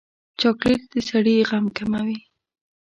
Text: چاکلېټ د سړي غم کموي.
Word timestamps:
چاکلېټ 0.39 0.81
د 0.93 0.95
سړي 1.09 1.35
غم 1.49 1.65
کموي. 1.77 2.17